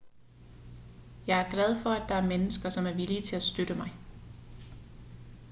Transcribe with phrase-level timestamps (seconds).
[1.27, 3.89] jeg er glad for at der er mennesker som er villige til at støtte mig